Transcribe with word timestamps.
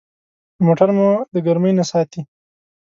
موټر 0.65 0.89
مو 0.97 1.09
د 1.33 1.35
ګرمي 1.45 1.71
نه 1.79 1.83
ساتي. 1.91 2.21